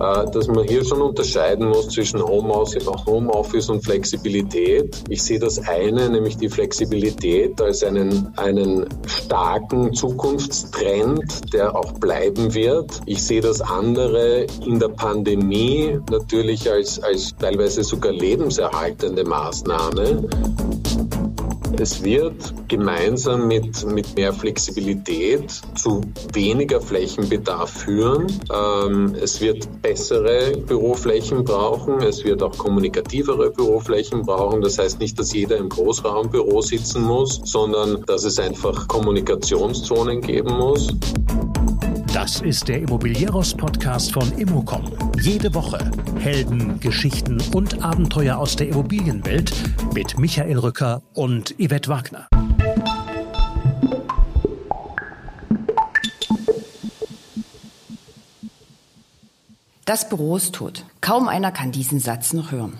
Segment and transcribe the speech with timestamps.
[0.00, 4.96] Äh, dass man hier schon unterscheiden muss zwischen Homeoffice und Flexibilität.
[5.08, 12.52] Ich sehe das eine, nämlich die Flexibilität, als einen, einen starken Zukunftstrend, der auch bleiben
[12.54, 13.00] wird.
[13.06, 20.24] Ich sehe das andere in der Pandemie natürlich als, als teilweise sogar lebenserhaltende Maßnahme.
[21.80, 26.00] Es wird gemeinsam mit, mit mehr Flexibilität zu
[26.32, 28.26] weniger Flächenbedarf führen.
[28.52, 32.00] Ähm, es wird bessere Büroflächen brauchen.
[32.02, 34.60] Es wird auch kommunikativere Büroflächen brauchen.
[34.62, 40.56] Das heißt nicht, dass jeder im Großraumbüro sitzen muss, sondern dass es einfach Kommunikationszonen geben
[40.56, 40.88] muss.
[42.14, 44.84] Das ist der Immobilieros-Podcast von Immocom.
[45.20, 49.52] Jede Woche Helden, Geschichten und Abenteuer aus der Immobilienwelt
[49.94, 52.28] mit Michael Rücker und Yvette Wagner.
[59.84, 60.84] Das Büro ist tot.
[61.00, 62.78] Kaum einer kann diesen Satz noch hören.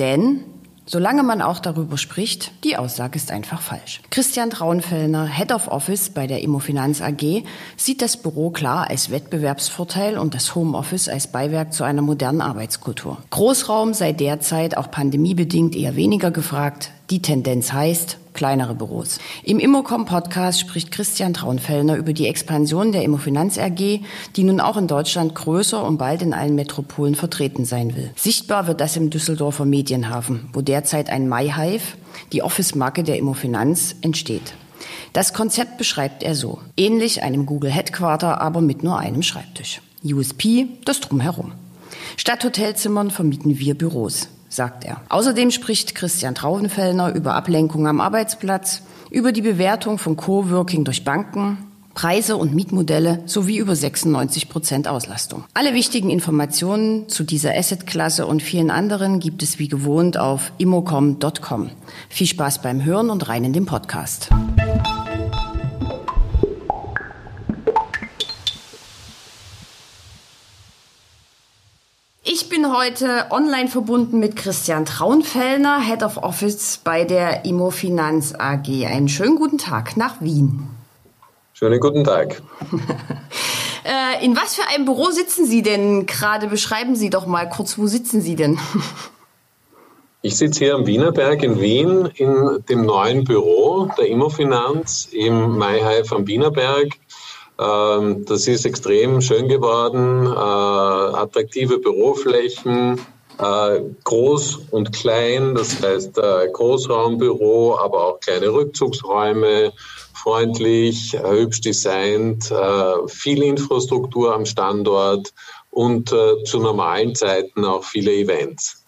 [0.00, 0.40] Denn
[0.88, 4.00] Solange man auch darüber spricht, die Aussage ist einfach falsch.
[4.10, 7.42] Christian Traunfellner, Head of Office bei der Immofinanz AG,
[7.76, 13.18] sieht das Büro klar als Wettbewerbsvorteil und das Homeoffice als Beiwerk zu einer modernen Arbeitskultur.
[13.30, 16.92] Großraum sei derzeit auch pandemiebedingt eher weniger gefragt.
[17.10, 19.18] Die Tendenz heißt, kleinere Büros.
[19.42, 24.00] Im Immocom-Podcast spricht Christian Traunfellner über die Expansion der Immofinanz AG,
[24.36, 28.12] die nun auch in Deutschland größer und bald in allen Metropolen vertreten sein will.
[28.14, 31.96] Sichtbar wird das im Düsseldorfer Medienhafen, wo derzeit ein MyHive,
[32.32, 34.54] die Office-Marke der Immofinanz, entsteht.
[35.12, 36.60] Das Konzept beschreibt er so.
[36.76, 39.80] Ähnlich einem Google Headquarter, aber mit nur einem Schreibtisch.
[40.04, 41.52] USP, das Drumherum.
[42.18, 45.00] Statt Hotelzimmern vermieten wir Büros sagt er.
[45.08, 51.58] Außerdem spricht Christian Trauvenfellner über Ablenkung am Arbeitsplatz, über die Bewertung von Coworking durch Banken,
[51.96, 55.44] Preise und Mietmodelle sowie über 96 Prozent Auslastung.
[55.54, 61.70] Alle wichtigen Informationen zu dieser Assetklasse und vielen anderen gibt es wie gewohnt auf immocom.com.
[62.10, 64.28] Viel Spaß beim Hören und rein in den Podcast.
[72.28, 78.66] Ich bin heute online verbunden mit Christian Traunfellner, Head of Office bei der Immofinanz AG.
[78.84, 80.68] Einen schönen guten Tag nach Wien.
[81.54, 82.42] Schönen guten Tag.
[83.88, 86.48] Äh, in was für einem Büro sitzen Sie denn gerade?
[86.48, 88.58] Beschreiben Sie doch mal kurz, wo sitzen Sie denn?
[90.22, 96.16] Ich sitze hier am Wienerberg in Wien in dem neuen Büro der Immofinanz im Mayhive
[96.16, 96.88] am Wienerberg.
[97.58, 103.00] Ähm, das ist extrem schön geworden, äh, attraktive Büroflächen,
[103.38, 109.72] äh, groß und klein, das heißt äh, Großraumbüro, aber auch kleine Rückzugsräume,
[110.14, 112.52] freundlich, hübsch designt,
[113.06, 115.32] viel Infrastruktur am Standort
[115.70, 118.85] und zu normalen Zeiten auch viele Events.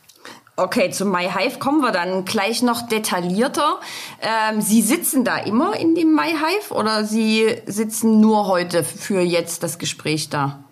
[0.59, 3.79] Okay, zum MyHive kommen wir dann gleich noch detaillierter.
[4.21, 9.63] Ähm, Sie sitzen da immer in dem MyHive oder Sie sitzen nur heute für jetzt
[9.63, 10.65] das Gespräch da?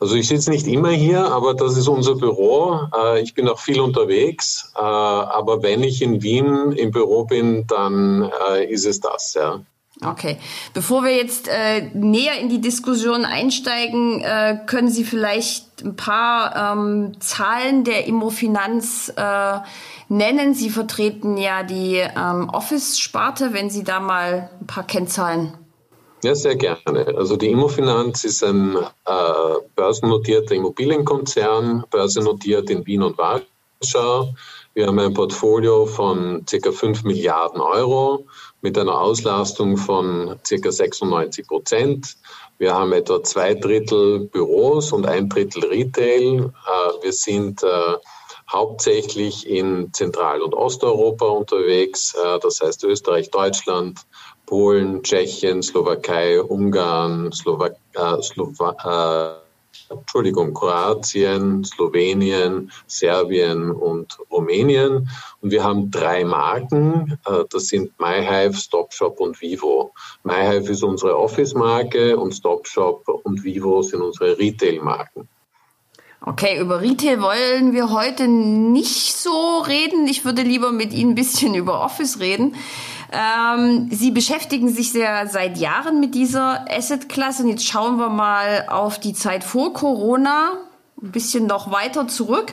[0.00, 2.78] Also ich sitze nicht immer hier, aber das ist unser Büro.
[2.94, 7.66] Äh, ich bin auch viel unterwegs, äh, aber wenn ich in Wien im Büro bin,
[7.66, 9.62] dann äh, ist es das, ja.
[10.04, 10.38] Okay.
[10.74, 16.74] Bevor wir jetzt äh, näher in die Diskussion einsteigen, äh, können Sie vielleicht ein paar
[16.74, 19.58] ähm, Zahlen der Immofinanz äh,
[20.08, 20.54] nennen.
[20.54, 25.54] Sie vertreten ja die ähm, Office-Sparte, wenn Sie da mal ein paar Kennzahlen.
[26.24, 27.06] Ja, sehr gerne.
[27.16, 34.32] Also die Immofinanz ist ein äh, börsennotierter Immobilienkonzern, börsennotiert in Wien und Warschau.
[34.74, 36.72] Wir haben ein Portfolio von ca.
[36.72, 38.26] 5 Milliarden Euro
[38.62, 40.70] mit einer Auslastung von ca.
[40.70, 42.16] 96 Prozent.
[42.58, 46.44] Wir haben etwa zwei Drittel Büros und ein Drittel Retail.
[46.44, 47.96] Äh, wir sind äh,
[48.50, 54.00] hauptsächlich in Zentral- und Osteuropa unterwegs, äh, das heißt Österreich, Deutschland,
[54.46, 57.76] Polen, Tschechien, Slowakei, Ungarn, Slowak
[58.22, 59.42] Slowa
[59.88, 65.08] Entschuldigung, Kroatien, Slowenien, Serbien und Rumänien.
[65.40, 67.18] Und wir haben drei Marken.
[67.26, 69.92] Äh, das sind MyHive, StopShop und Vivo.
[70.24, 75.28] MyHive ist unsere Office-Marke und StopShop und Vivo sind unsere Retail-Marken.
[76.24, 80.06] Okay, über Retail wollen wir heute nicht so reden.
[80.06, 82.54] Ich würde lieber mit Ihnen ein bisschen über Office reden.
[83.12, 87.42] Ähm, Sie beschäftigen sich sehr seit Jahren mit dieser Asset-Klasse.
[87.42, 90.52] Und jetzt schauen wir mal auf die Zeit vor Corona,
[91.02, 92.52] ein bisschen noch weiter zurück.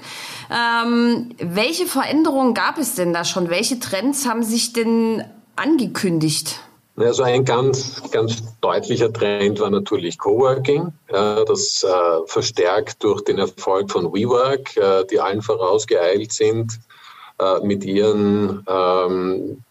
[0.52, 3.50] Ähm, welche Veränderungen gab es denn da schon?
[3.50, 5.24] Welche Trends haben sich denn
[5.56, 6.60] angekündigt?
[6.98, 11.88] Also ein ganz, ganz deutlicher Trend war natürlich Coworking, das äh,
[12.26, 16.78] verstärkt durch den Erfolg von WeWork, äh, die allen vorausgeeilt sind
[17.40, 19.64] äh, mit ihren ähm,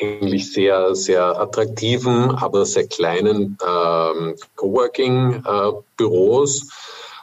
[0.00, 6.68] eigentlich sehr, sehr attraktiven, aber sehr kleinen ähm, Coworking-Büros.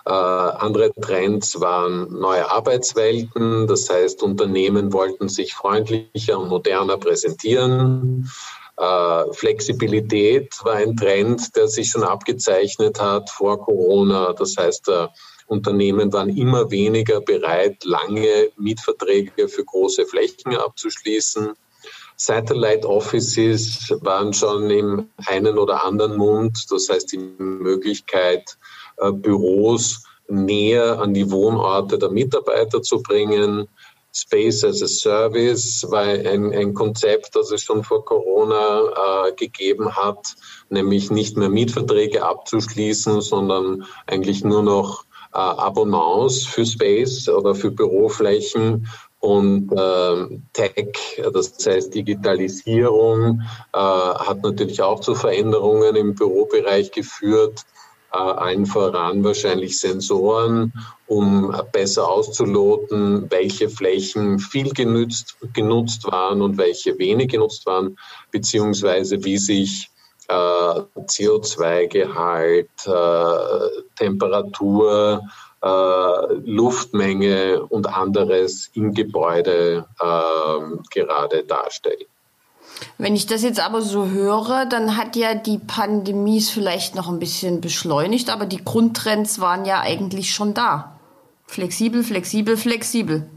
[0.05, 8.27] Äh, andere Trends waren neue Arbeitswelten, das heißt, Unternehmen wollten sich freundlicher und moderner präsentieren.
[8.77, 14.33] Äh, Flexibilität war ein Trend, der sich schon abgezeichnet hat vor Corona.
[14.33, 15.07] Das heißt, äh,
[15.45, 21.53] Unternehmen waren immer weniger bereit, lange Mietverträge für große Flächen abzuschließen.
[22.23, 26.67] Satellite Offices waren schon im einen oder anderen Mund.
[26.69, 28.57] Das heißt, die Möglichkeit,
[28.97, 33.67] äh, Büros näher an die Wohnorte der Mitarbeiter zu bringen.
[34.13, 39.95] Space as a Service war ein, ein Konzept, das es schon vor Corona äh, gegeben
[39.95, 40.35] hat,
[40.69, 47.71] nämlich nicht mehr Mietverträge abzuschließen, sondern eigentlich nur noch äh, Abonnements für Space oder für
[47.71, 48.87] Büroflächen
[49.21, 57.63] und äh, Tech, das heißt Digitalisierung, äh, hat natürlich auch zu Veränderungen im Bürobereich geführt
[58.11, 60.73] äh, allen voran wahrscheinlich Sensoren,
[61.07, 67.97] um besser auszuloten, welche Flächen viel genutzt, genutzt waren und welche wenig genutzt waren,
[68.31, 69.89] beziehungsweise wie sich
[70.27, 75.21] äh, CO2-Gehalt, äh, Temperatur,
[75.61, 82.07] äh, Luftmenge und anderes im Gebäude äh, gerade darstellt.
[82.97, 87.09] Wenn ich das jetzt aber so höre, dann hat ja die Pandemie es vielleicht noch
[87.09, 90.99] ein bisschen beschleunigt, aber die Grundtrends waren ja eigentlich schon da.
[91.45, 93.29] Flexibel, flexibel, flexibel.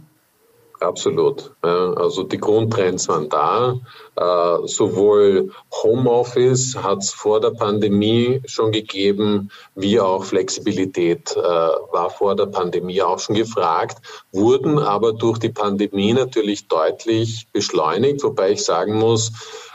[0.85, 1.53] Absolut.
[1.63, 3.81] also die Grundtrends waren da.
[4.17, 5.51] Äh, sowohl
[5.83, 12.47] Homeoffice hat es vor der Pandemie schon gegeben, wie auch Flexibilität äh, war vor der
[12.47, 13.99] Pandemie auch schon gefragt,
[14.31, 19.33] wurden aber durch die Pandemie natürlich deutlich beschleunigt, wobei ich sagen muss,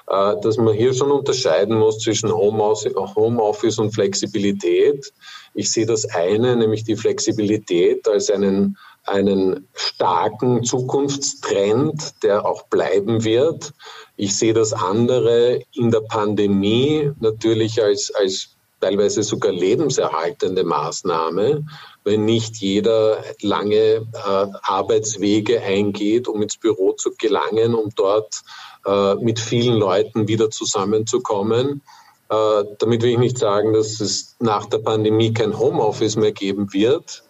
[0.07, 5.11] äh, dass man hier schon unterscheiden muss zwischen Homeoffice und Flexibilität.
[5.53, 8.77] Ich sehe das eine, nämlich die Flexibilität, als einen
[9.09, 13.73] einen starken Zukunftstrend, der auch bleiben wird.
[14.15, 21.65] Ich sehe das andere in der Pandemie natürlich als, als teilweise sogar lebenserhaltende Maßnahme,
[22.03, 28.41] wenn nicht jeder lange äh, Arbeitswege eingeht, um ins Büro zu gelangen, um dort
[28.85, 31.81] äh, mit vielen Leuten wieder zusammenzukommen.
[32.29, 36.71] Äh, damit will ich nicht sagen, dass es nach der Pandemie kein Homeoffice mehr geben
[36.73, 37.23] wird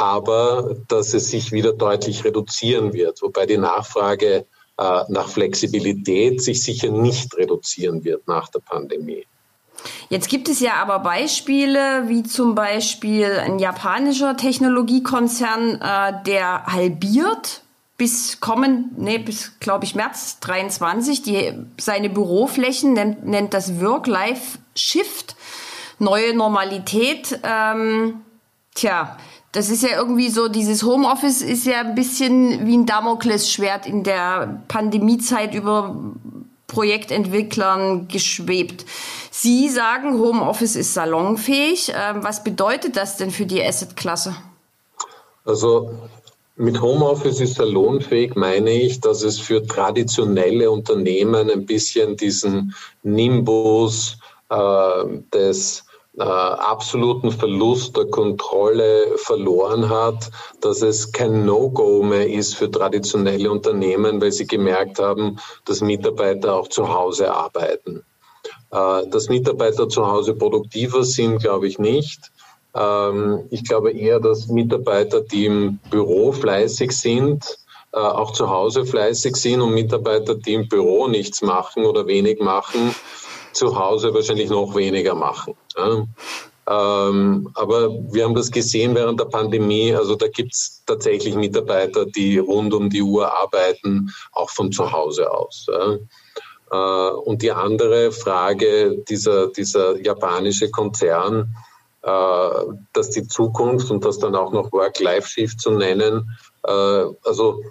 [0.00, 4.46] aber dass es sich wieder deutlich reduzieren wird, wobei die Nachfrage
[4.78, 9.26] äh, nach Flexibilität sich sicher nicht reduzieren wird nach der Pandemie.
[10.08, 17.60] Jetzt gibt es ja aber Beispiele, wie zum Beispiel ein japanischer Technologiekonzern, äh, der halbiert
[17.98, 25.36] bis kommen, nee, bis glaube ich März 23, die seine Büroflächen nennt, nennt das Work-Life-Shift,
[25.98, 27.38] neue Normalität.
[27.42, 28.22] Ähm,
[28.74, 29.18] tja,
[29.52, 34.04] das ist ja irgendwie so, dieses Homeoffice ist ja ein bisschen wie ein Damoklesschwert in
[34.04, 35.96] der Pandemiezeit über
[36.68, 38.84] Projektentwicklern geschwebt.
[39.32, 41.92] Sie sagen, Homeoffice ist salonfähig.
[41.94, 44.36] Ähm, was bedeutet das denn für die Assetklasse?
[45.44, 45.90] Also
[46.54, 54.18] mit Homeoffice ist salonfähig, meine ich, dass es für traditionelle Unternehmen ein bisschen diesen Nimbus
[54.48, 55.84] äh, des
[56.18, 63.50] äh, absoluten Verlust der Kontrolle verloren hat, dass es kein No-Go mehr ist für traditionelle
[63.50, 68.04] Unternehmen, weil sie gemerkt haben, dass Mitarbeiter auch zu Hause arbeiten.
[68.72, 72.30] Äh, dass Mitarbeiter zu Hause produktiver sind, glaube ich nicht.
[72.74, 77.58] Ähm, ich glaube eher, dass Mitarbeiter, die im Büro fleißig sind,
[77.92, 82.40] äh, auch zu Hause fleißig sind und Mitarbeiter, die im Büro nichts machen oder wenig
[82.40, 82.94] machen,
[83.52, 85.54] zu Hause wahrscheinlich noch weniger machen.
[85.80, 86.06] Ja.
[86.70, 89.94] Ähm, aber wir haben das gesehen während der Pandemie.
[89.94, 94.92] Also da gibt es tatsächlich Mitarbeiter, die rund um die Uhr arbeiten, auch von zu
[94.92, 95.66] Hause aus.
[95.68, 95.98] Ja.
[96.70, 101.56] Äh, und die andere Frage, dieser, dieser japanische Konzern,
[102.02, 102.50] äh,
[102.92, 106.30] dass die Zukunft und das dann auch noch Work-Life-Shift zu nennen,
[106.64, 107.62] äh, also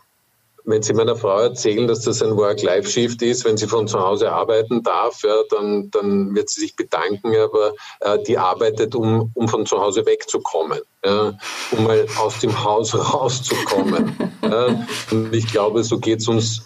[0.69, 4.31] wenn Sie meiner Frau erzählen, dass das ein Work-Life-Shift ist, wenn sie von zu Hause
[4.31, 9.47] arbeiten darf, ja, dann, dann wird sie sich bedanken, aber äh, die arbeitet, um, um
[9.47, 11.37] von zu Hause wegzukommen, ja,
[11.71, 14.15] um mal aus dem Haus rauszukommen.
[14.43, 14.85] ja.
[15.11, 16.61] Und ich glaube, so geht es uns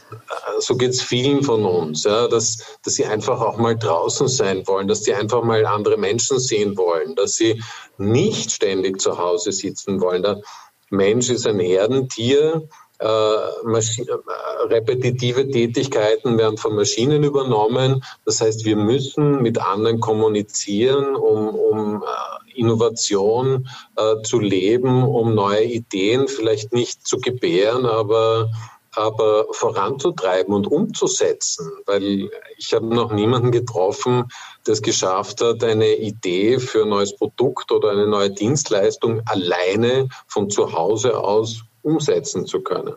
[0.60, 4.65] so geht es vielen von uns, ja, dass, dass sie einfach auch mal draußen sein
[4.67, 7.62] wollen, dass sie einfach mal andere Menschen sehen wollen, dass sie
[7.98, 10.24] nicht ständig zu Hause sitzen wollen.
[10.24, 10.41] Der
[10.89, 12.67] Mensch ist ein Herdentier.
[13.03, 18.01] Äh, äh, repetitive Tätigkeiten werden von Maschinen übernommen.
[18.24, 23.67] Das heißt, wir müssen mit anderen kommunizieren, um, um äh, Innovation
[23.98, 28.50] äh, zu leben, um neue Ideen vielleicht nicht zu gebären, aber
[28.95, 34.25] aber voranzutreiben und umzusetzen, weil ich habe noch niemanden getroffen,
[34.67, 40.10] der es geschafft hat, eine Idee für ein neues Produkt oder eine neue Dienstleistung alleine
[40.27, 42.96] von zu Hause aus umsetzen zu können.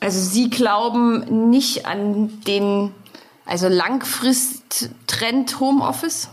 [0.00, 2.94] Also Sie glauben nicht an den
[3.48, 6.28] also Langfristtrend Homeoffice?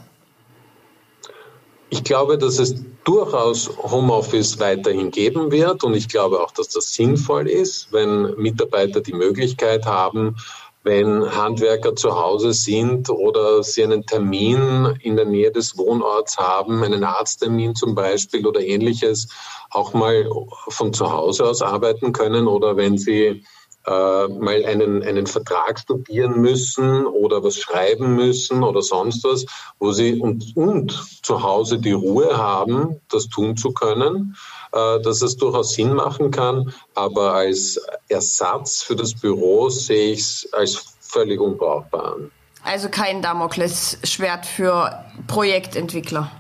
[1.90, 6.94] Ich glaube, dass es durchaus Homeoffice weiterhin geben wird und ich glaube auch, dass das
[6.94, 10.36] sinnvoll ist, wenn Mitarbeiter die Möglichkeit haben,
[10.86, 16.84] wenn Handwerker zu Hause sind oder sie einen Termin in der Nähe des Wohnorts haben,
[16.84, 19.28] einen Arzttermin zum Beispiel oder ähnliches,
[19.72, 20.30] auch mal
[20.70, 23.44] von zu Hause aus arbeiten können oder wenn sie
[23.88, 29.46] äh, mal einen, einen Vertrag studieren müssen oder was schreiben müssen oder sonst was,
[29.80, 30.92] wo sie und, und
[31.24, 34.36] zu Hause die Ruhe haben, das tun zu können,
[34.76, 36.74] dass es durchaus Sinn machen kann.
[36.94, 37.80] Aber als
[38.10, 42.32] Ersatz für das Büro sehe ich es als völlig unbrauchbar an.
[42.64, 46.32] Also kein Damoklesschwert für Projektentwickler.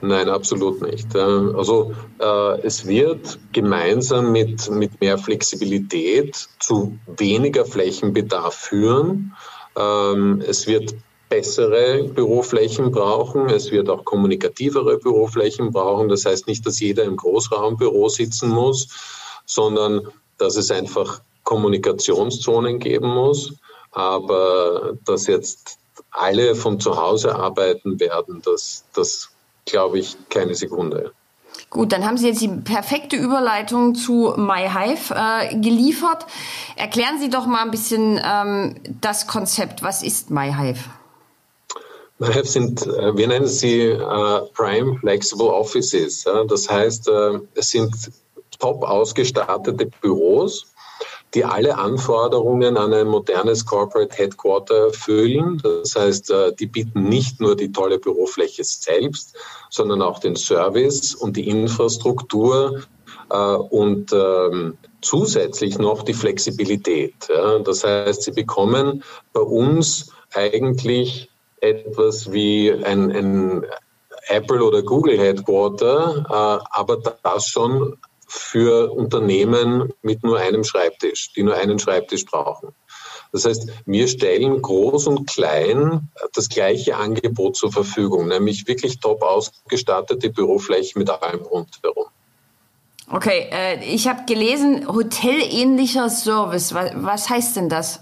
[0.00, 1.14] Nein, absolut nicht.
[1.16, 9.34] Also äh, es wird gemeinsam mit, mit mehr Flexibilität zu weniger Flächenbedarf führen.
[9.76, 10.94] Ähm, es wird
[11.28, 13.48] bessere Büroflächen brauchen.
[13.48, 16.08] Es wird auch kommunikativere Büroflächen brauchen.
[16.08, 18.88] Das heißt nicht, dass jeder im Großraumbüro sitzen muss,
[19.44, 23.54] sondern dass es einfach Kommunikationszonen geben muss.
[23.92, 25.78] Aber dass jetzt
[26.10, 29.30] alle von zu Hause arbeiten werden, das, das
[29.64, 31.12] glaube ich, keine Sekunde.
[31.70, 36.26] Gut, dann haben Sie jetzt die perfekte Überleitung zu MyHive äh, geliefert.
[36.76, 39.82] Erklären Sie doch mal ein bisschen ähm, das Konzept.
[39.82, 40.84] Was ist MyHive?
[42.18, 46.24] Sind, äh, wir nennen sie äh, Prime Flexible Offices.
[46.48, 47.94] Das heißt, äh, es sind
[48.58, 50.72] top ausgestattete Büros,
[51.34, 55.60] die alle Anforderungen an ein modernes Corporate Headquarter erfüllen.
[55.62, 59.36] Das heißt, die bieten nicht nur die tolle Bürofläche selbst,
[59.68, 62.84] sondern auch den Service und die Infrastruktur
[63.28, 67.14] und ähm, zusätzlich noch die Flexibilität.
[67.64, 69.04] Das heißt, sie bekommen
[69.34, 71.28] bei uns eigentlich
[71.68, 73.66] etwas wie ein, ein
[74.28, 77.96] Apple oder Google Headquarter, äh, aber das schon
[78.26, 82.70] für Unternehmen mit nur einem Schreibtisch, die nur einen Schreibtisch brauchen.
[83.32, 89.22] Das heißt, wir stellen groß und klein das gleiche Angebot zur Verfügung, nämlich wirklich top
[89.22, 92.06] ausgestattete Büroflächen mit allem rundherum.
[93.10, 96.74] Okay, äh, ich habe gelesen, hotelähnlicher Service.
[96.74, 98.00] Was, was heißt denn das?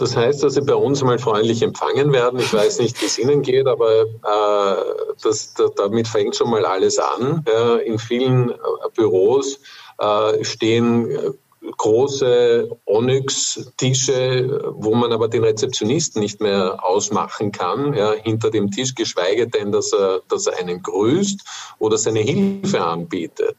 [0.00, 2.40] Das heißt, dass Sie bei uns mal freundlich empfangen werden.
[2.40, 4.84] Ich weiß nicht, wie es Ihnen geht, aber äh,
[5.22, 7.44] das, da, damit fängt schon mal alles an.
[7.46, 8.56] Ja, in vielen äh,
[8.96, 9.60] Büros
[9.98, 11.30] äh, stehen äh,
[11.76, 18.94] große Onyx-Tische, wo man aber den Rezeptionisten nicht mehr ausmachen kann, ja, hinter dem Tisch,
[18.94, 21.40] geschweige denn, dass er, dass er einen grüßt
[21.78, 23.56] oder seine Hilfe anbietet.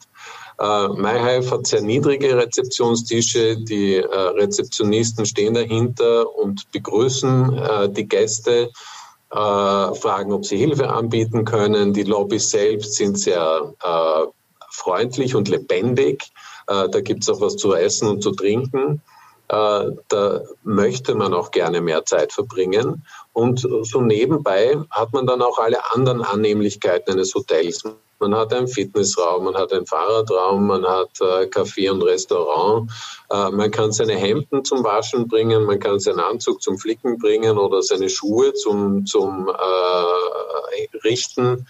[0.62, 3.58] Äh, MyHive hat sehr niedrige Rezeptionstische.
[3.58, 8.70] Die äh, Rezeptionisten stehen dahinter und begrüßen äh, die Gäste,
[9.32, 11.94] äh, fragen, ob sie Hilfe anbieten können.
[11.94, 14.28] Die Lobbys selbst sind sehr äh,
[14.70, 16.26] freundlich und lebendig.
[16.68, 19.02] Äh, da gibt es auch was zu essen und zu trinken.
[19.48, 23.06] Da möchte man auch gerne mehr Zeit verbringen.
[23.34, 27.84] Und so nebenbei hat man dann auch alle anderen Annehmlichkeiten eines Hotels.
[28.22, 32.90] Man hat einen Fitnessraum, man hat einen Fahrradraum, man hat äh, und Restaurant.
[33.32, 37.58] Äh, man kann seine Hemden zum Waschen bringen, man kann seinen Anzug zum Flicken bringen
[37.58, 41.68] oder seine Schuhe zum, zum äh, Richten.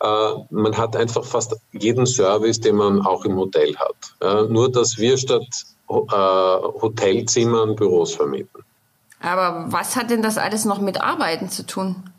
[0.00, 4.50] Äh, man hat einfach fast jeden Service, den man auch im Hotel hat.
[4.50, 5.46] Nur, dass wir statt
[5.88, 8.62] äh, Hotelzimmern Büros vermieten.
[9.20, 12.10] Aber was hat denn das alles noch mit Arbeiten zu tun?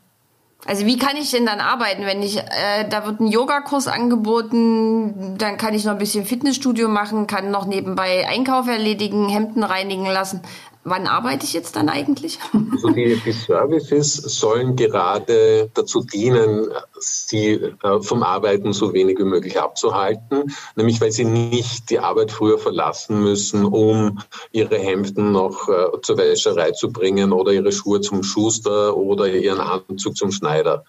[0.65, 5.37] Also wie kann ich denn dann arbeiten, wenn ich, äh, da wird ein Yogakurs angeboten,
[5.37, 10.05] dann kann ich noch ein bisschen Fitnessstudio machen, kann noch nebenbei Einkauf erledigen, Hemden reinigen
[10.05, 10.41] lassen.
[10.83, 12.39] Wann arbeite ich jetzt dann eigentlich?
[12.71, 16.69] Also die, die Services sollen gerade dazu dienen,
[17.00, 22.31] sie äh, vom Arbeiten so wenig wie möglich abzuhalten, nämlich weil sie nicht die Arbeit
[22.31, 24.19] früher verlassen müssen, um
[24.51, 29.59] ihre Hemden noch äh, zur Wäscherei zu bringen oder ihre Schuhe zum Schuster oder ihren
[29.59, 30.86] Anzug zum Schneider.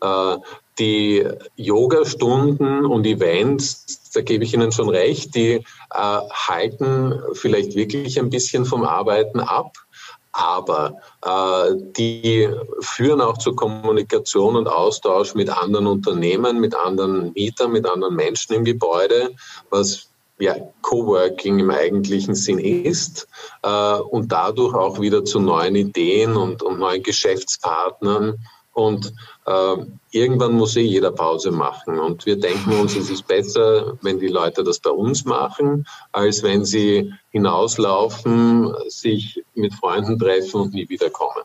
[0.00, 0.36] Äh,
[0.78, 8.18] die Yoga-Stunden und Events, da gebe ich Ihnen schon recht, die äh, halten vielleicht wirklich
[8.18, 9.76] ein bisschen vom Arbeiten ab,
[10.32, 12.48] aber äh, die
[12.80, 18.54] führen auch zur Kommunikation und Austausch mit anderen Unternehmen, mit anderen Mietern, mit anderen Menschen
[18.54, 19.34] im Gebäude,
[19.70, 23.28] was ja, Coworking im eigentlichen Sinn ist
[23.62, 28.38] äh, und dadurch auch wieder zu neuen Ideen und, und neuen Geschäftspartnern
[28.72, 29.12] und
[29.46, 29.76] äh,
[30.10, 31.98] irgendwann muss eh jeder Pause machen.
[31.98, 36.42] Und wir denken uns, es ist besser, wenn die Leute das bei uns machen, als
[36.42, 41.42] wenn sie hinauslaufen, sich mit Freunden treffen und nie wiederkommen.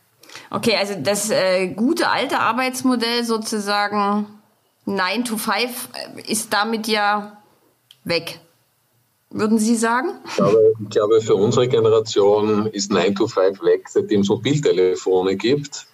[0.49, 4.27] Okay, also das äh, gute alte Arbeitsmodell sozusagen
[4.85, 7.37] 9 to 5 äh, ist damit ja
[8.03, 8.39] weg.
[9.29, 10.11] Würden Sie sagen?
[10.25, 15.35] Ich glaube, ich glaube, für unsere Generation ist 9 to 5 weg, seitdem es Mobiltelefone
[15.35, 15.85] gibt.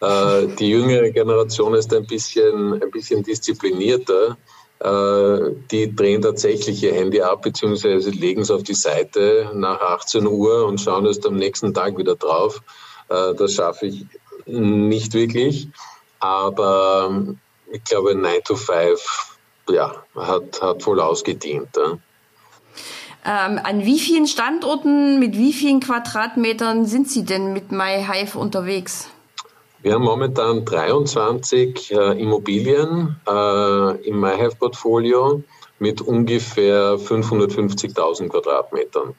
[0.00, 4.36] Äh, die jüngere Generation ist ein bisschen, ein bisschen disziplinierter.
[4.80, 10.26] Äh, die drehen tatsächlich ihr Handy ab, beziehungsweise legen es auf die Seite nach 18
[10.26, 12.62] Uhr und schauen erst am nächsten Tag wieder drauf.
[13.08, 14.06] Äh, das schaffe ich
[14.46, 15.68] nicht wirklich.
[16.18, 17.34] Aber
[17.70, 19.36] ich glaube, 9 to 5
[19.70, 21.68] ja, hat, hat voll ausgedient.
[23.24, 29.08] Ähm, an wie vielen Standorten, mit wie vielen Quadratmetern sind Sie denn mit MyHive unterwegs?
[29.82, 35.42] Wir haben momentan 23 äh, Immobilien äh, im MyHive-Portfolio
[35.78, 39.14] mit ungefähr 550.000 Quadratmetern.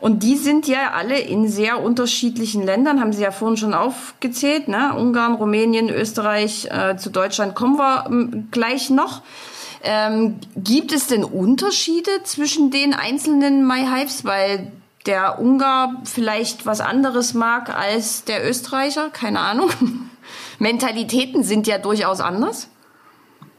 [0.00, 4.66] Und die sind ja alle in sehr unterschiedlichen Ländern, haben Sie ja vorhin schon aufgezählt,
[4.66, 4.94] ne?
[4.96, 9.22] Ungarn, Rumänien, Österreich, äh, zu Deutschland kommen wir ähm, gleich noch.
[9.82, 14.24] Ähm, gibt es denn Unterschiede zwischen den einzelnen MyHives?
[14.24, 14.72] Weil
[15.06, 19.70] der Ungar vielleicht was anderes mag als der Österreicher, keine Ahnung.
[20.58, 22.68] Mentalitäten sind ja durchaus anders.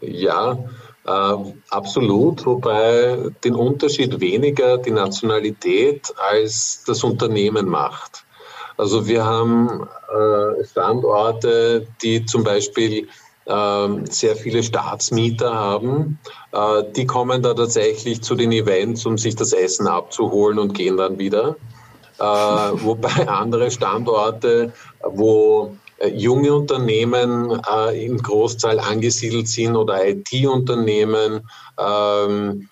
[0.02, 0.58] Ja,
[1.06, 1.36] äh,
[1.70, 8.24] absolut, wobei den Unterschied weniger die Nationalität als das Unternehmen macht.
[8.78, 13.08] Also wir haben äh, Standorte, die zum Beispiel
[14.10, 16.20] sehr viele Staatsmieter haben.
[16.52, 20.98] Äh, die kommen da tatsächlich zu den Events, um sich das Essen abzuholen und gehen
[20.98, 21.56] dann wieder.
[22.20, 22.24] Äh,
[22.84, 27.60] wobei andere Standorte, wo äh, junge Unternehmen
[27.94, 31.42] in Großzahl angesiedelt sind oder IT-Unternehmen,
[31.78, 32.70] ähm,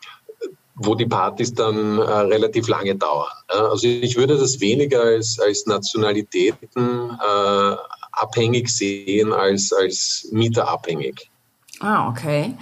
[0.82, 3.28] wo die Partys dann relativ lange dauern.
[3.50, 7.12] Also ich würde das weniger als, als Nationalitäten
[8.12, 11.30] abhängig sehen als, als mieterabhängig.
[11.80, 12.56] Ah, okay.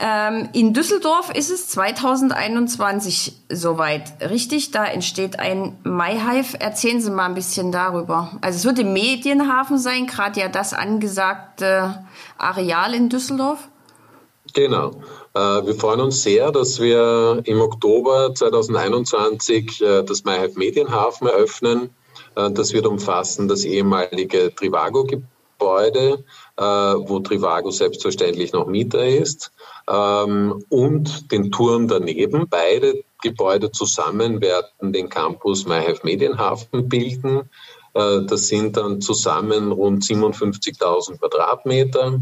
[0.00, 4.72] Ähm, in Düsseldorf ist es 2021 soweit, richtig?
[4.72, 6.58] Da entsteht ein MyHive.
[6.58, 8.32] Erzählen Sie mal ein bisschen darüber.
[8.40, 12.04] Also es wird im Medienhafen sein, gerade ja das angesagte
[12.38, 13.68] Areal in Düsseldorf.
[14.52, 14.90] Genau.
[15.34, 21.90] Äh, wir freuen uns sehr, dass wir im Oktober 2021 äh, das MyHive Medienhafen eröffnen.
[22.36, 26.24] Äh, das wird umfassen das ehemalige Trivago-Gebäude,
[26.56, 29.52] äh, wo Trivago selbstverständlich noch Mieter ist,
[29.88, 32.48] ähm, und den Turm daneben.
[32.48, 37.50] Beide Gebäude zusammen werden den Campus MyHive Medienhafen bilden.
[37.94, 42.20] Äh, das sind dann zusammen rund 57.000 Quadratmeter.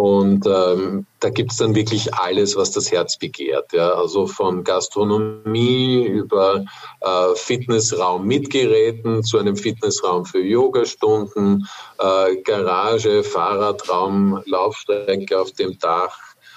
[0.00, 3.74] Und ähm, da gibt's dann wirklich alles, was das Herz begehrt.
[3.74, 3.92] Ja?
[3.92, 6.64] Also von Gastronomie über
[7.02, 15.78] äh, Fitnessraum mit Geräten zu einem Fitnessraum für Yogastunden, äh, Garage, Fahrradraum, Laufstrecke auf dem
[15.78, 16.16] Dach,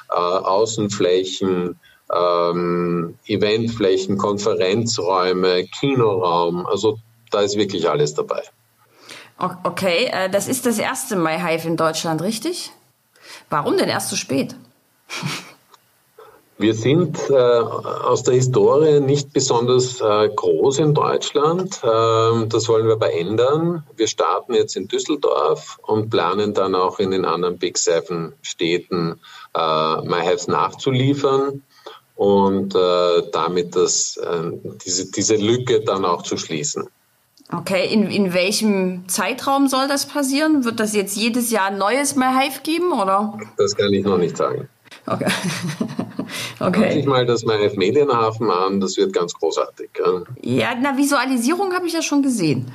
[0.10, 1.78] äh, Außenflächen,
[2.16, 6.66] ähm, Eventflächen, Konferenzräume, Kinoraum.
[6.66, 6.98] Also
[7.30, 8.42] da ist wirklich alles dabei.
[9.66, 12.72] Okay, äh, das ist das erste MyHive in Deutschland, richtig?
[13.54, 14.56] Warum denn erst so spät?
[16.58, 21.80] Wir sind äh, aus der Historie nicht besonders äh, groß in Deutschland.
[21.84, 23.84] Ähm, das wollen wir aber ändern.
[23.96, 29.20] Wir starten jetzt in Düsseldorf und planen dann auch in den anderen Big Seven Städten
[29.56, 31.64] äh, MyHives nachzuliefern
[32.16, 34.52] und äh, damit das, äh,
[34.86, 36.88] diese, diese Lücke dann auch zu schließen.
[37.58, 40.66] Okay, in, in welchem Zeitraum soll das passieren?
[40.66, 43.38] Wird das jetzt jedes Jahr ein neues MyHive geben, oder?
[43.58, 44.68] Das kann ich noch nicht sagen.
[45.06, 45.32] Okay.
[46.60, 46.94] Okay.
[46.94, 49.90] Sich mal das MyF Medienhafen an, das wird ganz großartig.
[49.98, 52.72] Ja, ja na, Visualisierung habe ich ja schon gesehen.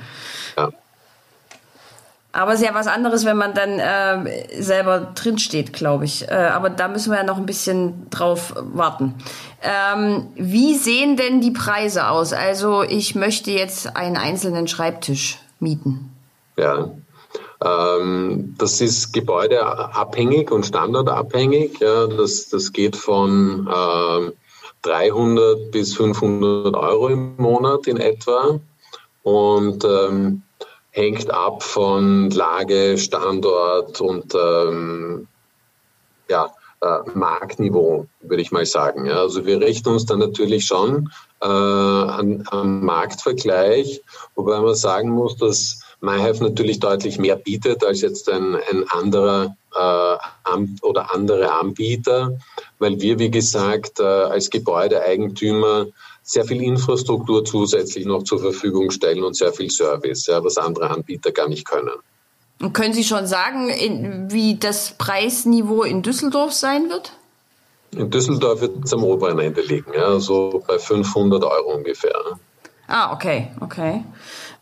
[2.31, 6.27] Aber es ist ja was anderes, wenn man dann äh, selber drinsteht, glaube ich.
[6.27, 9.15] Äh, aber da müssen wir ja noch ein bisschen drauf warten.
[9.63, 12.31] Ähm, wie sehen denn die Preise aus?
[12.31, 16.15] Also ich möchte jetzt einen einzelnen Schreibtisch mieten.
[16.55, 16.91] Ja,
[17.63, 21.79] ähm, das ist gebäudeabhängig und standardabhängig.
[21.79, 24.31] Ja, das, das geht von äh,
[24.83, 28.59] 300 bis 500 Euro im Monat in etwa.
[29.23, 30.43] Und ähm,
[30.91, 35.27] hängt ab von Lage, Standort und ähm,
[36.29, 39.05] ja, äh, Marktniveau, würde ich mal sagen.
[39.05, 44.01] Ja, also wir richten uns dann natürlich schon äh, an, am Marktvergleich,
[44.35, 49.55] wobei man sagen muss, dass MyHive natürlich deutlich mehr bietet als jetzt ein, ein anderer
[49.75, 50.17] äh,
[50.81, 52.37] oder andere Anbieter,
[52.79, 55.87] weil wir, wie gesagt, äh, als Gebäudeeigentümer
[56.29, 60.91] sehr viel Infrastruktur zusätzlich noch zur Verfügung stellen und sehr viel Service, ja, was andere
[60.91, 61.89] Anbieter gar nicht können.
[62.61, 67.13] Und können Sie schon sagen, in, wie das Preisniveau in Düsseldorf sein wird?
[67.97, 72.13] In Düsseldorf wird es am oberen Ende liegen, ja, also bei 500 Euro ungefähr.
[72.87, 74.03] Ah, okay, okay.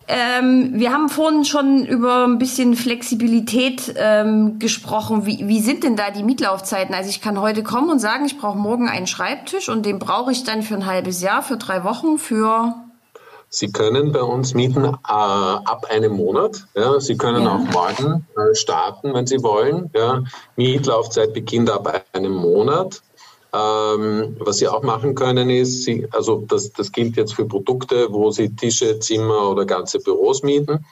[0.10, 5.26] Ähm, wir haben vorhin schon über ein bisschen Flexibilität ähm, gesprochen.
[5.26, 6.96] Wie, wie sind denn da die Mietlaufzeiten?
[6.96, 10.32] Also ich kann heute kommen und sagen, ich brauche morgen einen Schreibtisch und den brauche
[10.32, 12.74] ich dann für ein halbes Jahr, für drei Wochen, für
[13.50, 16.67] Sie können bei uns mieten äh, ab einem Monat.
[16.76, 17.00] Ja.
[17.00, 17.56] Sie können ja.
[17.56, 19.89] auch morgen äh, starten, wenn Sie wollen.
[19.96, 20.24] Ja.
[20.56, 23.02] Mietlaufzeit beginnt ab einem Monat.
[23.53, 28.07] Ähm, was Sie auch machen können, ist, Sie, also das, das gilt jetzt für Produkte,
[28.12, 30.86] wo Sie Tische, Zimmer oder ganze Büros mieten.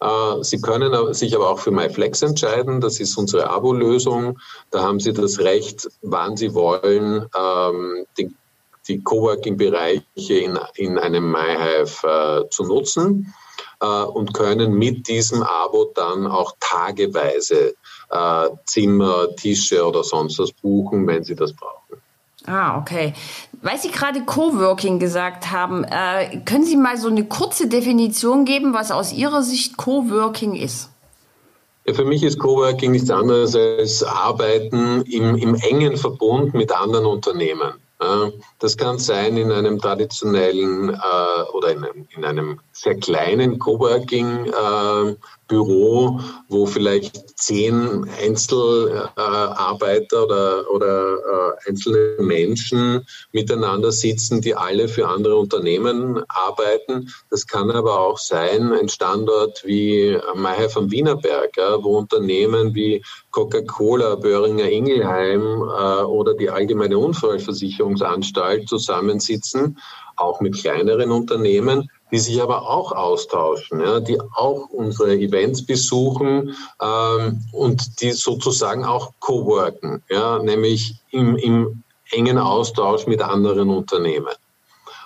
[0.00, 2.80] Äh, Sie können sich aber auch für MyFlex entscheiden.
[2.80, 4.38] Das ist unsere Abo-Lösung.
[4.70, 8.34] Da haben Sie das Recht, wann Sie wollen, ähm, die,
[8.88, 10.02] die Coworking-Bereiche
[10.34, 13.32] in, in einem MyHive äh, zu nutzen
[13.86, 17.74] und können mit diesem Abo dann auch tageweise
[18.10, 21.80] äh, Zimmer, Tische oder sonst was buchen, wenn Sie das brauchen.
[22.46, 23.12] Ah, okay.
[23.62, 28.72] Weil Sie gerade Coworking gesagt haben, äh, können Sie mal so eine kurze Definition geben,
[28.72, 30.90] was aus Ihrer Sicht Coworking ist?
[31.86, 37.06] Ja, für mich ist Coworking nichts anderes als Arbeiten im, im engen Verbund mit anderen
[37.06, 37.74] Unternehmen.
[38.60, 46.08] Das kann sein in einem traditionellen äh, oder in einem, in einem, sehr kleinen Coworking-Büro,
[46.08, 46.12] äh,
[46.48, 55.36] wo vielleicht zehn Einzelarbeiter oder, oder äh, einzelne Menschen miteinander sitzen, die alle für andere
[55.36, 57.10] Unternehmen arbeiten.
[57.28, 63.04] Das kann aber auch sein ein Standort wie Meier vom Wienerberg, ja, wo Unternehmen wie
[63.30, 69.78] Coca-Cola, Böhringer Ingelheim äh, oder die Allgemeine Unfallversicherungsanstalt zusammensitzen,
[70.16, 76.54] auch mit kleineren Unternehmen, die sich aber auch austauschen, ja, die auch unsere Events besuchen
[76.82, 84.34] ähm, und die sozusagen auch co-worken, ja, nämlich im, im engen Austausch mit anderen Unternehmen.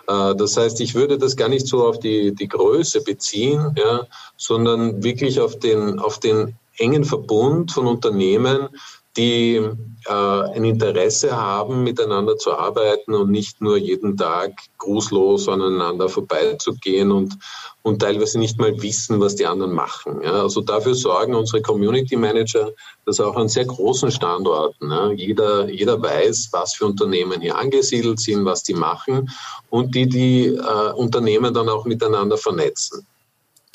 [0.09, 4.07] Äh, das heißt, ich würde das gar nicht so auf die, die Größe beziehen, ja,
[4.37, 8.69] sondern wirklich auf den, auf den engen Verbund von Unternehmen,
[9.17, 9.61] die
[10.07, 17.11] äh, ein Interesse haben, miteinander zu arbeiten und nicht nur jeden Tag grußlos aneinander vorbeizugehen
[17.11, 17.39] und,
[17.83, 20.21] und teilweise nicht mal wissen, was die anderen machen.
[20.23, 20.43] Ja.
[20.43, 22.73] Also dafür sorgen unsere Community Manager,
[23.07, 28.21] dass auch an sehr großen Standorten ja, jeder, jeder weiß, was für Unternehmen hier angesiedelt
[28.21, 29.31] sind, was die machen
[29.71, 33.07] und die die äh, Unternehmen dann auch miteinander vernetzen.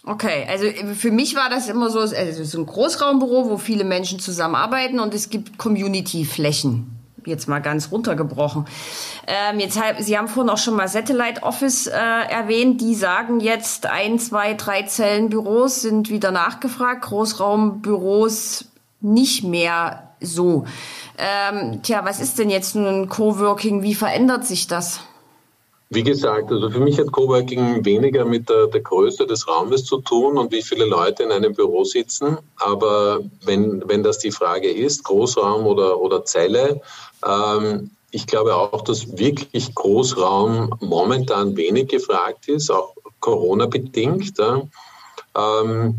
[0.06, 3.58] Okay, also äh, für mich war das immer so, also es ist ein Großraumbüro, wo
[3.58, 6.96] viele Menschen zusammenarbeiten und es gibt Community-Flächen.
[7.26, 8.66] Jetzt mal ganz runtergebrochen.
[9.28, 12.80] Ähm, jetzt, Sie haben vorhin auch schon mal Satellite Office äh, erwähnt.
[12.80, 18.66] Die sagen jetzt, ein, zwei, drei Zellenbüros sind wieder nachgefragt, Großraumbüros
[19.02, 20.66] nicht mehr so.
[21.18, 23.84] Ähm, tja, was ist denn jetzt nun Coworking?
[23.84, 25.02] Wie verändert sich das?
[25.92, 30.02] Wie gesagt, also für mich hat Coworking weniger mit der, der, Größe des Raumes zu
[30.02, 32.38] tun und wie viele Leute in einem Büro sitzen.
[32.58, 36.80] Aber wenn, wenn das die Frage ist, Großraum oder, oder Zelle,
[37.26, 44.38] ähm, ich glaube auch, dass wirklich Großraum momentan wenig gefragt ist, auch Corona-bedingt.
[44.38, 44.62] Ja.
[45.36, 45.96] Ähm,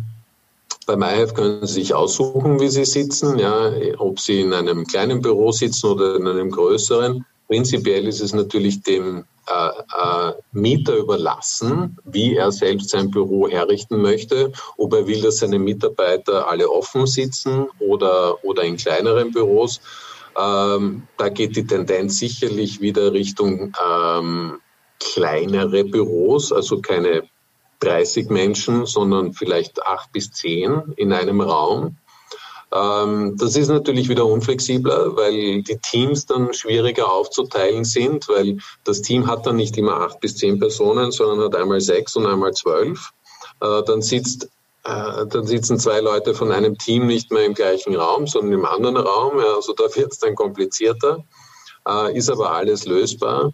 [0.86, 5.20] bei MyHealth können Sie sich aussuchen, wie Sie sitzen, ja, ob Sie in einem kleinen
[5.20, 7.24] Büro sitzen oder in einem größeren.
[7.48, 14.00] Prinzipiell ist es natürlich dem äh, äh, Mieter überlassen, wie er selbst sein Büro herrichten
[14.00, 19.80] möchte, ob er will, dass seine Mitarbeiter alle offen sitzen oder, oder in kleineren Büros.
[20.38, 24.60] Ähm, da geht die Tendenz sicherlich wieder Richtung ähm,
[25.00, 27.24] kleinere Büros, also keine
[27.80, 31.96] 30 Menschen, sondern vielleicht acht bis zehn in einem Raum.
[32.72, 39.02] Ähm, das ist natürlich wieder unflexibler, weil die Teams dann schwieriger aufzuteilen sind, weil das
[39.02, 42.52] Team hat dann nicht immer acht bis zehn Personen, sondern hat einmal sechs und einmal
[42.52, 43.10] zwölf.
[43.60, 44.48] Äh, dann sitzt
[44.84, 48.64] äh, dann sitzen zwei Leute von einem Team nicht mehr im gleichen Raum, sondern im
[48.64, 49.38] anderen Raum.
[49.38, 51.24] also da wird es dann komplizierter,
[51.88, 53.52] äh, ist aber alles lösbar.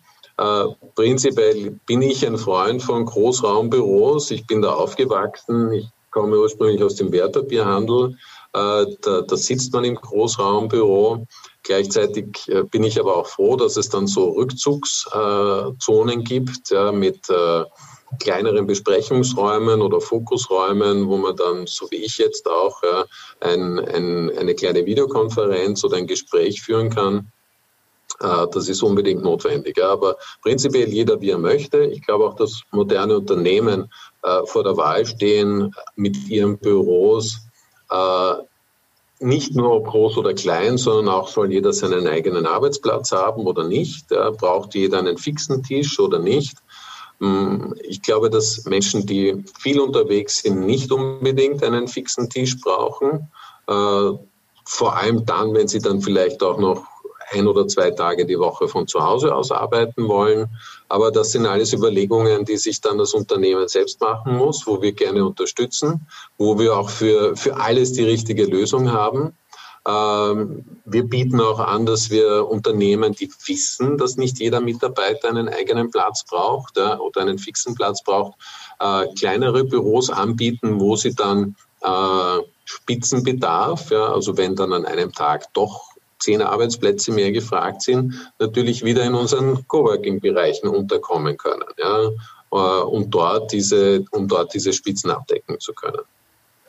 [0.94, 4.31] prinzipiell bin ich ein Freund von Großraumbüros.
[4.31, 5.72] Ich bin da aufgewachsen.
[5.72, 8.16] Ich komme ursprünglich aus dem Wertpapierhandel.
[8.56, 11.26] Äh, da, da sitzt man im Großraumbüro.
[11.62, 17.28] Gleichzeitig äh, bin ich aber auch froh, dass es dann so Rückzugszonen gibt ja, mit
[17.28, 17.64] äh,
[18.18, 22.80] kleineren Besprechungsräumen oder Fokusräumen, wo man dann, so wie ich jetzt auch,
[23.40, 27.32] ein, ein, eine kleine Videokonferenz oder ein Gespräch führen kann.
[28.20, 29.82] Das ist unbedingt notwendig.
[29.82, 31.84] Aber prinzipiell jeder, wie er möchte.
[31.86, 33.90] Ich glaube auch, dass moderne Unternehmen
[34.44, 37.45] vor der Wahl stehen, mit ihren Büros äh,
[39.18, 44.09] nicht nur groß oder klein, sondern auch soll jeder seinen eigenen Arbeitsplatz haben oder nicht.
[44.09, 46.59] Braucht jeder einen fixen Tisch oder nicht.
[47.20, 53.31] Hm, ich glaube, dass Menschen, die viel unterwegs sind, nicht unbedingt einen fixen Tisch brauchen.
[53.66, 54.11] Äh,
[54.64, 56.85] vor allem dann, wenn sie dann vielleicht auch noch
[57.30, 60.48] ein oder zwei Tage die Woche von zu Hause aus arbeiten wollen.
[60.88, 64.92] Aber das sind alles Überlegungen, die sich dann das Unternehmen selbst machen muss, wo wir
[64.92, 66.06] gerne unterstützen,
[66.38, 69.32] wo wir auch für, für alles die richtige Lösung haben.
[69.86, 75.48] Ähm, wir bieten auch an, dass wir Unternehmen, die wissen, dass nicht jeder Mitarbeiter einen
[75.48, 78.34] eigenen Platz braucht oder einen fixen Platz braucht,
[78.80, 85.52] äh, kleinere Büros anbieten, wo sie dann äh, Spitzenbedarf, also wenn dann an einem Tag
[85.54, 91.68] doch zehn Arbeitsplätze mehr gefragt sind, natürlich wieder in unseren Coworking-Bereichen unterkommen können.
[91.79, 92.11] Ja,
[92.52, 96.02] äh, um dort diese, um dort diese Spitzen abdecken zu können.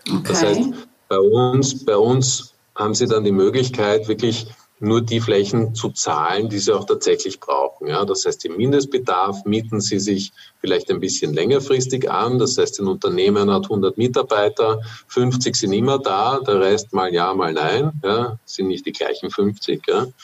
[0.09, 0.21] Okay.
[0.27, 0.61] Das heißt,
[1.09, 4.47] bei uns, bei uns haben Sie dann die Möglichkeit, wirklich
[4.79, 7.87] nur die Flächen zu zahlen, die sie auch tatsächlich brauchen.
[7.87, 12.37] Ja, das heißt, im Mindestbedarf mieten sie sich vielleicht ein bisschen längerfristig an.
[12.37, 17.33] Das heißt, ein Unternehmen hat 100 Mitarbeiter, 50 sind immer da, der Rest mal ja,
[17.33, 17.91] mal nein.
[18.03, 19.81] Ja, sind nicht die gleichen 50.
[19.87, 20.07] Ja.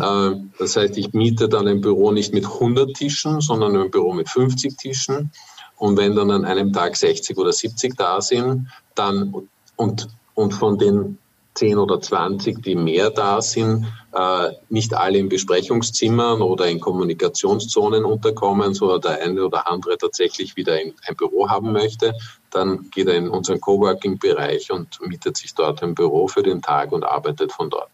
[0.00, 4.12] Ähm, das heißt, ich miete dann ein Büro nicht mit 100 Tischen, sondern ein Büro
[4.12, 5.32] mit 50 Tischen.
[5.76, 9.34] Und wenn dann an einem Tag 60 oder 70 da sind, dann
[9.76, 11.18] und, und von den
[11.58, 18.04] 10 oder 20, die mehr da sind, äh, nicht alle in Besprechungszimmern oder in Kommunikationszonen
[18.04, 22.14] unterkommen, sondern der eine oder andere tatsächlich wieder ein, ein Büro haben möchte,
[22.50, 26.92] dann geht er in unseren Coworking-Bereich und mietet sich dort ein Büro für den Tag
[26.92, 27.90] und arbeitet von dort.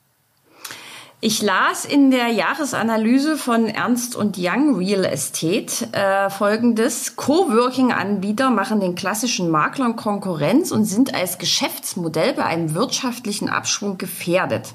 [1.21, 7.17] Ich las in der Jahresanalyse von Ernst und Young Real Estate äh, folgendes.
[7.17, 14.75] Coworking-Anbieter machen den klassischen Maklern Konkurrenz und sind als Geschäftsmodell bei einem wirtschaftlichen Abschwung gefährdet.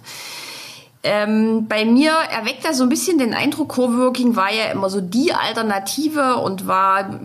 [1.03, 5.01] Ähm, bei mir erweckt das so ein bisschen den Eindruck, Coworking war ja immer so
[5.01, 7.19] die Alternative und war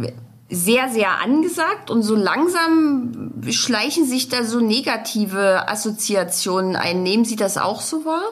[0.51, 7.03] sehr, sehr angesagt und so langsam schleichen sich da so negative Assoziationen ein.
[7.03, 8.23] Nehmen Sie das auch so wahr?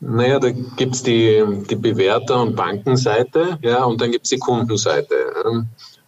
[0.00, 5.14] Naja, da gibt's die, die Bewerter- und Bankenseite, ja, und dann gibt's die Kundenseite.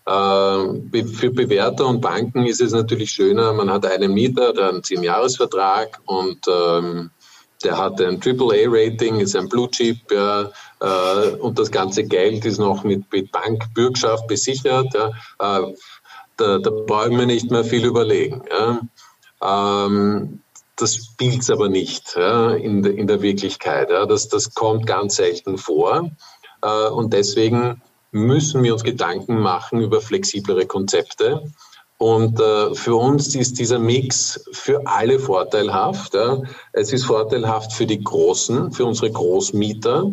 [0.06, 4.72] Äh, für Bewerter und Banken ist es natürlich schöner, man hat einen Mieter, der hat
[4.74, 7.10] einen 10-Jahres-Vertrag und ähm,
[7.62, 10.50] der hat ein AAA-Rating, ist ein Blue Chip, ja,
[10.80, 14.94] äh, und das ganze Geld ist noch mit, mit Bankbürgschaft besichert.
[14.94, 15.08] Ja.
[15.38, 15.74] Äh,
[16.36, 18.42] da, da brauchen wir nicht mehr viel überlegen.
[18.50, 19.86] Ja.
[19.86, 20.40] Ähm,
[20.80, 23.90] das spielt es aber nicht ja, in, in der Wirklichkeit.
[23.90, 24.06] Ja.
[24.06, 26.10] Das, das kommt ganz selten vor.
[26.62, 31.42] Äh, und deswegen müssen wir uns Gedanken machen über flexiblere Konzepte.
[31.98, 36.14] Und äh, für uns ist dieser Mix für alle vorteilhaft.
[36.14, 36.40] Ja.
[36.72, 40.10] Es ist vorteilhaft für die Großen, für unsere Großmieter,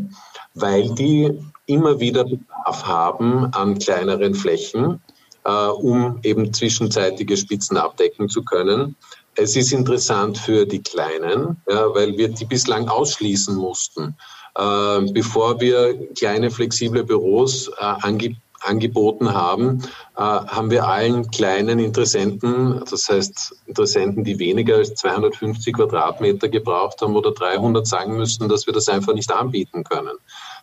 [0.54, 5.02] weil die immer wieder Bedarf haben an kleineren Flächen,
[5.46, 8.98] äh, um eben zwischenzeitige Spitzen abdecken zu können.
[9.38, 14.16] Es ist interessant für die Kleinen, ja, weil wir die bislang ausschließen mussten.
[14.56, 19.84] Äh, bevor wir kleine flexible Büros äh, ange angeboten haben,
[20.16, 27.00] äh, haben wir allen kleinen Interessenten, das heißt Interessenten, die weniger als 250 Quadratmeter gebraucht
[27.02, 30.18] haben oder 300, sagen müssen, dass wir das einfach nicht anbieten können.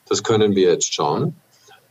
[0.08, 1.36] Das können wir jetzt schon.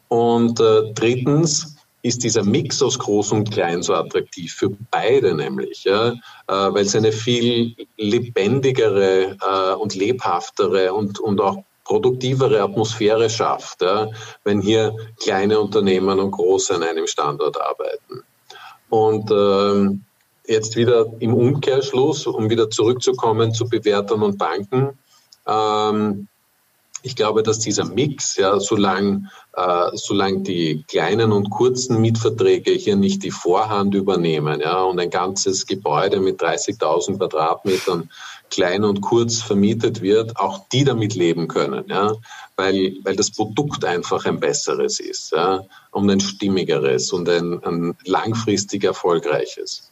[0.10, 1.73] Und äh, drittens,
[2.04, 6.14] ist dieser Mix aus Groß und Klein so attraktiv für beide nämlich, ja, äh,
[6.48, 14.10] weil es eine viel lebendigere äh, und lebhaftere und, und auch produktivere Atmosphäre schafft, ja,
[14.44, 18.24] wenn hier kleine Unternehmen und große an einem Standort arbeiten.
[18.90, 20.04] Und ähm,
[20.46, 25.00] jetzt wieder im Umkehrschluss, um wieder zurückzukommen zu Bewertern und Banken,
[25.48, 26.28] ähm,
[27.04, 32.96] ich glaube, dass dieser Mix, ja, solange, äh, solange die kleinen und kurzen Mietverträge hier
[32.96, 38.10] nicht die Vorhand übernehmen, ja, und ein ganzes Gebäude mit 30.000 Quadratmetern
[38.50, 42.14] klein und kurz vermietet wird, auch die damit leben können, ja,
[42.56, 45.62] weil, weil das Produkt einfach ein besseres ist, ja,
[45.92, 49.92] und ein stimmigeres und ein, ein langfristig erfolgreiches.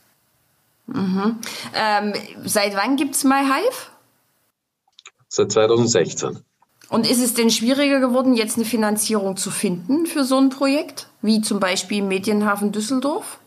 [0.88, 1.39] Mhm.
[1.76, 2.13] Ähm,
[2.45, 3.91] seit wann gibt es MyHive?
[5.28, 6.43] Seit 2016.
[6.91, 11.08] Und ist es denn schwieriger geworden, jetzt eine Finanzierung zu finden für so ein Projekt,
[11.21, 13.39] wie zum Beispiel Medienhafen Düsseldorf?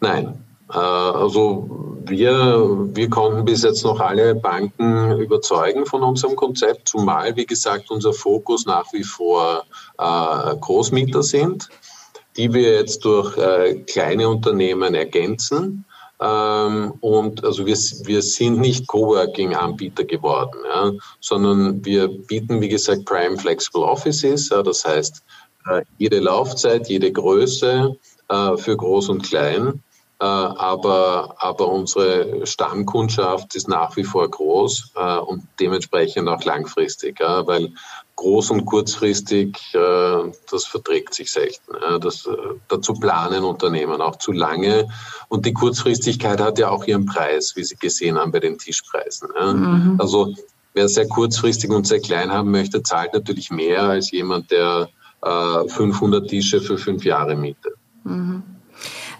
[0.00, 0.42] Nein.
[0.72, 7.36] Äh, also wir, wir konnten bis jetzt noch alle Banken überzeugen von unserem Konzept, zumal,
[7.36, 9.64] wie gesagt, unser Fokus nach wie vor
[9.98, 11.68] äh, Großmieter sind,
[12.38, 15.84] die wir jetzt durch äh, kleine Unternehmen ergänzen
[16.20, 23.04] ähm, und also wir, wir sind nicht Coworking-Anbieter geworden, ja, sondern wir bieten, wie gesagt,
[23.04, 24.48] Prime Flexible Offices.
[24.48, 25.22] Ja, das heißt,
[25.68, 27.96] äh, jede Laufzeit, jede Größe
[28.28, 29.82] äh, für Groß und Klein.
[30.18, 37.20] Äh, aber, aber unsere Stammkundschaft ist nach wie vor groß äh, und dementsprechend auch langfristig,
[37.20, 37.74] ja, weil
[38.16, 41.72] groß und kurzfristig, äh, das verträgt sich selten.
[42.00, 42.30] Das, äh,
[42.68, 44.88] dazu planen Unternehmen auch zu lange.
[45.28, 49.28] Und die Kurzfristigkeit hat ja auch ihren Preis, wie Sie gesehen haben bei den Tischpreisen.
[49.38, 49.96] Mhm.
[49.98, 50.34] Also
[50.74, 54.88] wer sehr kurzfristig und sehr klein haben möchte, zahlt natürlich mehr als jemand, der
[55.22, 57.74] 500 äh, Tische für fünf Jahre mietet.
[58.04, 58.42] Mhm.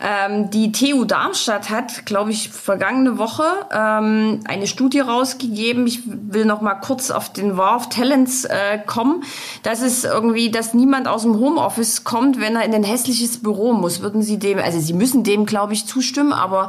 [0.02, 5.86] Ähm, die TU Darmstadt hat, glaube ich, vergangene Woche ähm, eine Studie rausgegeben.
[5.86, 9.24] Ich will noch mal kurz auf den War of Talents äh, kommen.
[9.62, 13.72] Das ist irgendwie, dass niemand aus dem Homeoffice kommt, wenn er in ein hässliches Büro
[13.72, 14.02] muss.
[14.02, 16.68] Würden Sie dem, also Sie müssen dem, glaube ich, zustimmen, aber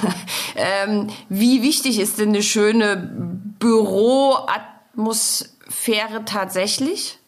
[0.56, 2.96] ähm, wie wichtig ist denn eine schöne
[3.58, 7.18] Büroatmosphäre tatsächlich?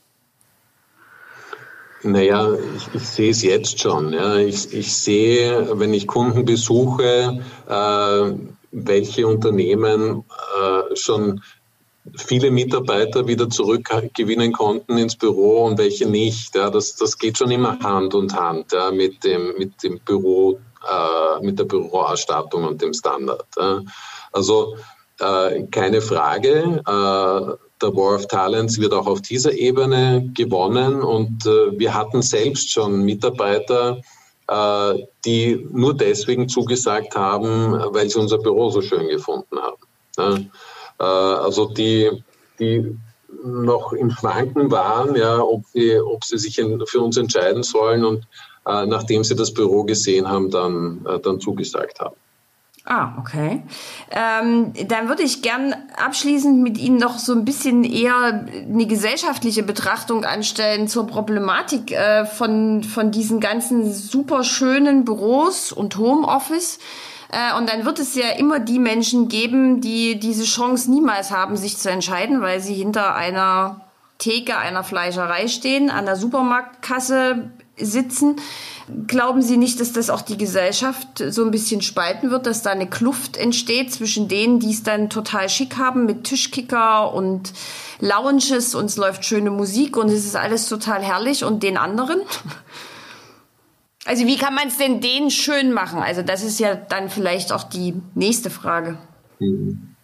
[2.03, 4.13] Naja, ich, ich sehe es jetzt schon.
[4.13, 4.37] Ja.
[4.37, 8.33] Ich, ich sehe, wenn ich Kunden besuche, äh,
[8.71, 10.25] welche Unternehmen
[10.61, 11.41] äh, schon
[12.17, 16.55] viele Mitarbeiter wieder zurückgewinnen konnten ins Büro und welche nicht.
[16.55, 20.59] Ja, das, das geht schon immer Hand und Hand ja, mit, dem, mit dem Büro,
[20.89, 23.47] äh, mit der Büroausstattung und dem Standard.
[23.57, 23.83] Ja.
[24.33, 24.77] Also
[25.19, 26.81] äh, keine Frage.
[27.81, 32.71] Der War of Talents wird auch auf dieser Ebene gewonnen und äh, wir hatten selbst
[32.73, 34.01] schon Mitarbeiter,
[34.49, 39.83] äh, die nur deswegen zugesagt haben, weil sie unser Büro so schön gefunden haben.
[40.17, 40.39] Ja?
[41.01, 42.11] Äh, also die,
[42.59, 42.97] die
[43.45, 48.27] noch im Schwanken waren, ja, ob, sie, ob sie sich für uns entscheiden sollen und
[48.67, 52.17] äh, nachdem sie das Büro gesehen haben, dann, äh, dann zugesagt haben.
[52.91, 53.63] Ah, okay.
[54.11, 59.63] Ähm, dann würde ich gern abschließend mit Ihnen noch so ein bisschen eher eine gesellschaftliche
[59.63, 66.79] Betrachtung anstellen zur Problematik äh, von, von diesen ganzen super schönen Büros und Homeoffice.
[67.31, 71.59] Äh, und dann wird es ja immer die Menschen geben, die diese Chance niemals haben,
[71.59, 73.83] sich zu entscheiden, weil sie hinter einer
[74.17, 78.37] Theke einer Fleischerei stehen, an der Supermarktkasse sitzen.
[79.07, 82.71] Glauben Sie nicht, dass das auch die Gesellschaft so ein bisschen spalten wird, dass da
[82.71, 87.53] eine Kluft entsteht zwischen denen, die es dann total schick haben mit Tischkicker und
[88.01, 92.21] Lounges und es läuft schöne Musik und es ist alles total herrlich und den anderen?
[94.05, 96.01] Also wie kann man es denn denen schön machen?
[96.01, 98.97] Also das ist ja dann vielleicht auch die nächste Frage.
[99.39, 99.97] Mhm.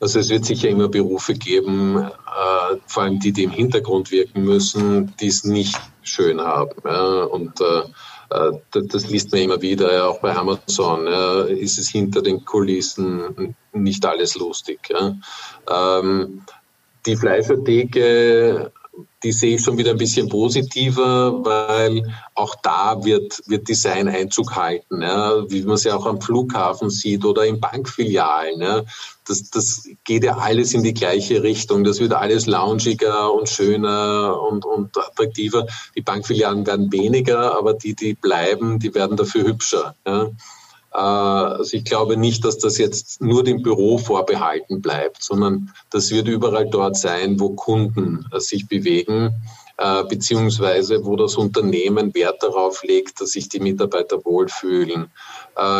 [0.00, 4.42] Also es wird sicher immer Berufe geben, äh, vor allem die, die im Hintergrund wirken
[4.42, 6.80] müssen, die es nicht schön haben.
[6.84, 7.24] Ja?
[7.24, 7.82] Und äh,
[8.28, 11.06] das, das liest man immer wieder, auch bei Amazon
[11.48, 14.80] ist es hinter den Kulissen nicht alles lustig.
[14.90, 15.16] Ja?
[16.00, 16.42] Ähm,
[17.06, 18.72] die Fleischertheke
[19.22, 22.02] die sehe ich schon wieder ein bisschen positiver, weil
[22.34, 27.24] auch da wird, wird Design Einzug halten, wie man es ja auch am Flughafen sieht
[27.24, 28.86] oder in Bankfilialen.
[29.26, 31.84] Das, das geht ja alles in die gleiche Richtung.
[31.84, 35.66] Das wird alles loungiger und schöner und, und attraktiver.
[35.96, 39.94] Die Bankfilialen werden weniger, aber die, die bleiben, die werden dafür hübscher.
[40.06, 40.30] Ja.
[40.94, 46.10] Äh, also ich glaube nicht, dass das jetzt nur dem Büro vorbehalten bleibt, sondern das
[46.10, 49.34] wird überall dort sein, wo Kunden äh, sich bewegen.
[49.78, 55.10] äh, beziehungsweise wo das Unternehmen Wert darauf legt, dass sich die Mitarbeiter wohlfühlen.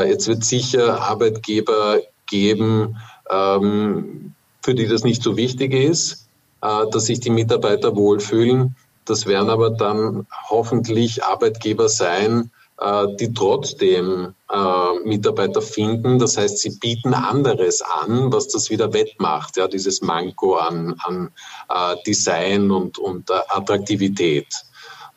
[0.07, 2.97] Jetzt wird sicher Arbeitgeber geben,
[3.31, 6.29] ähm, für die das nicht so wichtig ist,
[6.63, 8.77] äh, dass sich die Mitarbeiter wohlfühlen.
[9.05, 16.19] Das werden aber dann hoffentlich Arbeitgeber sein, äh, die trotzdem äh, Mitarbeiter finden.
[16.19, 21.31] Das heißt, sie bieten anderes an, was das wieder wettmacht, ja, dieses Manko an, an
[21.69, 24.49] äh, Design und, und Attraktivität.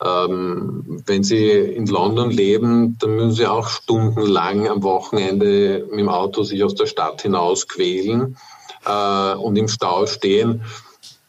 [0.02, 6.08] Ähm, wenn Sie in London leben, dann müssen Sie auch stundenlang am Wochenende mit dem
[6.08, 8.38] Auto sich aus der Stadt hinaus quälen
[8.86, 10.62] äh, und im Stau stehen.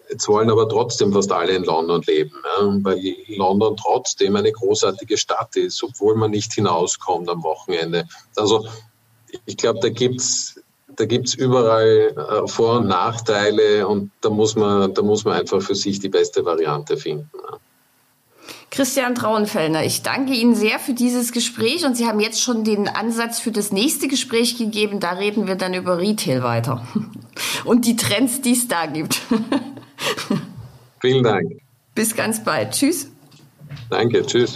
[0.09, 5.17] Jetzt wollen aber trotzdem fast alle in London leben, ja, weil London trotzdem eine großartige
[5.17, 8.07] Stadt ist, obwohl man nicht hinauskommt am Wochenende.
[8.36, 8.67] Also
[9.45, 10.59] ich glaube, da gibt's
[10.97, 15.61] da gibt's überall äh, Vor- und Nachteile und da muss man, da muss man einfach
[15.61, 17.30] für sich die beste Variante finden.
[17.34, 17.57] Ja.
[18.72, 22.88] Christian Traunfellner, ich danke Ihnen sehr für dieses Gespräch und Sie haben jetzt schon den
[22.88, 25.01] Ansatz für das nächste Gespräch gegeben.
[25.01, 26.88] Da reden wir dann über Retail weiter
[27.65, 29.22] und die Trends, die es da gibt.
[31.01, 31.51] Vielen Dank.
[31.95, 32.72] Bis ganz bald.
[32.72, 33.11] Tschüss.
[33.89, 34.55] Danke, tschüss.